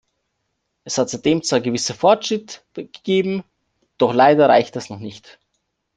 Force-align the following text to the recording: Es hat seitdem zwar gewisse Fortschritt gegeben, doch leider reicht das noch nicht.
Es 0.83 0.97
hat 0.97 1.11
seitdem 1.11 1.43
zwar 1.43 1.61
gewisse 1.61 1.93
Fortschritt 1.93 2.65
gegeben, 2.73 3.43
doch 3.99 4.15
leider 4.15 4.49
reicht 4.49 4.75
das 4.75 4.89
noch 4.89 4.97
nicht. 4.97 5.39